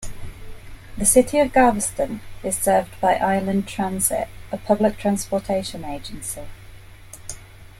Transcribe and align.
The 0.97 1.05
City 1.05 1.37
of 1.37 1.53
Galveston 1.53 2.21
is 2.43 2.57
served 2.57 2.99
by 2.99 3.17
Island 3.17 3.67
Transit, 3.67 4.29
a 4.51 4.57
public 4.57 4.97
transportation 4.97 5.85
agency. 5.85 6.47